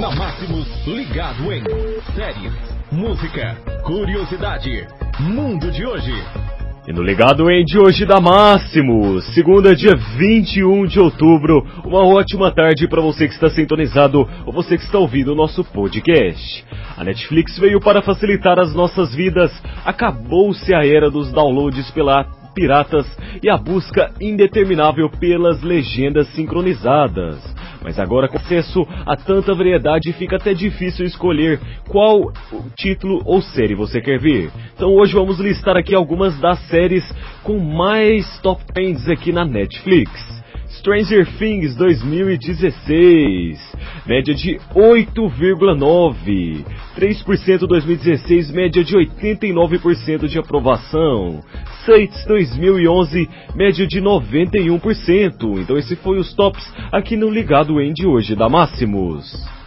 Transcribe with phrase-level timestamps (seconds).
[0.00, 1.62] Na Máximos, ligado em
[2.14, 2.54] séries,
[2.90, 4.86] música, curiosidade,
[5.18, 6.14] mundo de hoje.
[6.88, 12.50] E no Ligado em de hoje da Máximos, segunda, dia 21 de outubro, uma ótima
[12.50, 16.64] tarde para você que está sintonizado ou você que está ouvindo o nosso podcast.
[16.96, 19.52] A Netflix veio para facilitar as nossas vidas,
[19.84, 22.24] acabou-se a era dos downloads pela
[22.54, 23.06] piratas
[23.42, 27.49] e a busca indeterminável pelas legendas sincronizadas.
[27.82, 31.58] Mas agora com acesso a tanta variedade fica até difícil escolher
[31.88, 32.32] qual
[32.76, 34.50] título ou série você quer ver.
[34.74, 37.04] Então hoje vamos listar aqui algumas das séries
[37.42, 40.10] com mais top trends aqui na Netflix.
[40.78, 43.69] Stranger Things 2016,
[44.10, 46.64] média de 8,9.
[46.98, 51.44] 3% 2016, média de 89% de aprovação.
[51.86, 55.60] Saints 2011, média de 91%.
[55.60, 56.60] Então esse foi os tops
[56.90, 59.59] aqui no Ligado Em de hoje da Máximos.